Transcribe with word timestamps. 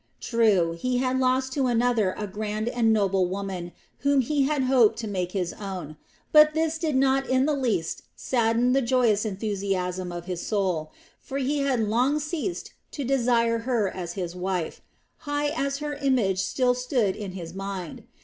True, 0.19 0.71
he 0.73 0.97
had 0.97 1.19
lost 1.19 1.53
to 1.53 1.67
another 1.67 2.15
a 2.17 2.25
grand 2.25 2.67
and 2.67 2.91
noble 2.91 3.27
woman 3.27 3.71
whom 3.99 4.21
he 4.21 4.45
had 4.45 4.63
hoped 4.63 4.97
to 4.97 5.07
make 5.07 5.33
his 5.33 5.53
own; 5.53 5.95
but 6.31 6.55
this 6.55 6.79
did 6.79 6.95
not 6.95 7.29
in 7.29 7.45
the 7.45 7.53
least 7.53 8.01
sadden 8.15 8.71
the 8.73 8.81
joyous 8.81 9.25
enthusiasm 9.25 10.11
of 10.11 10.25
his 10.25 10.41
soul; 10.43 10.91
for 11.19 11.37
he 11.37 11.59
had 11.59 11.81
long 11.87 12.19
ceased 12.19 12.73
to 12.89 13.03
desire 13.03 13.59
her 13.59 13.91
as 13.91 14.13
his 14.13 14.35
wife, 14.35 14.81
high 15.17 15.49
as 15.49 15.77
her 15.77 15.93
image 15.93 16.39
still 16.39 16.73
stood 16.73 17.15
in 17.15 17.33
his 17.33 17.53
mind. 17.53 18.05